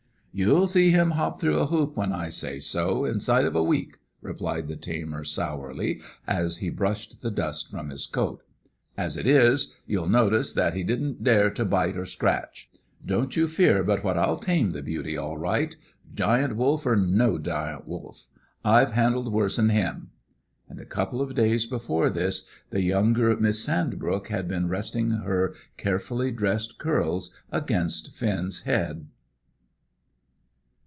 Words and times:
"You'll 0.33 0.67
see 0.67 0.91
him 0.91 1.11
hop 1.11 1.41
through 1.41 1.59
a 1.59 1.65
hoop 1.67 1.97
when 1.97 2.13
I 2.13 2.29
say 2.29 2.59
so, 2.59 3.03
inside 3.03 3.43
of 3.43 3.53
a 3.53 3.61
week," 3.61 3.97
replied 4.21 4.69
the 4.69 4.77
tamer, 4.77 5.25
sourly, 5.25 5.99
as 6.25 6.59
he 6.59 6.69
brushed 6.69 7.21
the 7.21 7.29
dust 7.29 7.69
from 7.69 7.89
his 7.89 8.05
coat. 8.05 8.41
"As 8.97 9.17
it 9.17 9.27
is, 9.27 9.73
you'll 9.85 10.07
notice 10.07 10.53
that 10.53 10.73
he 10.73 10.83
didn't 10.85 11.21
dare 11.21 11.49
to 11.49 11.65
bite 11.65 11.97
or 11.97 12.05
scratch. 12.05 12.69
Don't 13.05 13.35
you 13.35 13.45
fear 13.49 13.83
but 13.83 14.05
what 14.05 14.17
I'll 14.17 14.37
tame 14.37 14.71
the 14.71 14.81
beauty 14.81 15.17
all 15.17 15.37
right, 15.37 15.75
Giant 16.13 16.55
Wolf 16.55 16.85
or 16.85 16.95
no 16.95 17.37
Giant 17.37 17.85
Wolf. 17.85 18.27
I've 18.63 18.93
handled 18.93 19.33
worse'n 19.33 19.67
him." 19.69 20.11
And 20.69 20.79
a 20.79 20.85
couple 20.85 21.21
of 21.21 21.35
days 21.35 21.65
before 21.65 22.09
this, 22.09 22.47
the 22.69 22.81
younger 22.81 23.35
Miss 23.35 23.61
Sandbrook 23.61 24.29
had 24.29 24.47
been 24.47 24.69
resting 24.69 25.09
her 25.11 25.53
carefully 25.75 26.31
dressed 26.31 26.77
curls 26.77 27.35
against 27.51 28.13
Finn's 28.13 28.61
head. 28.61 29.07